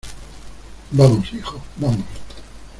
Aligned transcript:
vamos, 0.89 1.31
hijo. 1.31 1.61
vamos. 1.77 2.05